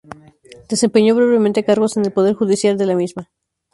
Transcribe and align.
Desempeñó 0.67 1.13
brevemente 1.13 1.63
cargos 1.63 1.95
en 1.95 2.03
el 2.05 2.11
Poder 2.11 2.33
Judicial 2.33 2.75
de 2.75 2.87
la 2.87 2.95
misma. 2.95 3.29